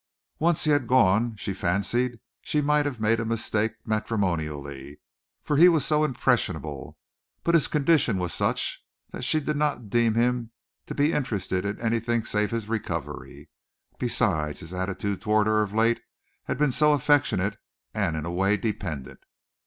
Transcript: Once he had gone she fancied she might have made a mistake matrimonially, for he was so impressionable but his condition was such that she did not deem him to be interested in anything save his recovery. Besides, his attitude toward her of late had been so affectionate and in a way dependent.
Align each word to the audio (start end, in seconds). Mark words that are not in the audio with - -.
Once 0.39 0.63
he 0.63 0.71
had 0.71 0.87
gone 0.87 1.35
she 1.35 1.53
fancied 1.53 2.19
she 2.41 2.59
might 2.59 2.87
have 2.87 2.99
made 2.99 3.19
a 3.19 3.23
mistake 3.23 3.73
matrimonially, 3.85 4.99
for 5.43 5.57
he 5.57 5.69
was 5.69 5.85
so 5.85 6.03
impressionable 6.03 6.97
but 7.43 7.53
his 7.53 7.67
condition 7.67 8.17
was 8.17 8.33
such 8.33 8.83
that 9.11 9.21
she 9.23 9.39
did 9.39 9.55
not 9.55 9.91
deem 9.91 10.15
him 10.15 10.49
to 10.87 10.95
be 10.95 11.13
interested 11.13 11.65
in 11.65 11.79
anything 11.79 12.23
save 12.23 12.49
his 12.49 12.67
recovery. 12.67 13.51
Besides, 13.99 14.61
his 14.61 14.73
attitude 14.73 15.21
toward 15.21 15.45
her 15.45 15.61
of 15.61 15.71
late 15.71 16.01
had 16.45 16.57
been 16.57 16.71
so 16.71 16.93
affectionate 16.93 17.59
and 17.93 18.15
in 18.17 18.25
a 18.25 18.31
way 18.31 18.57
dependent. 18.57 19.19